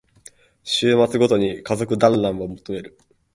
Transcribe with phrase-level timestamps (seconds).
[0.63, 2.97] 週末ごとに家族だんらんを求める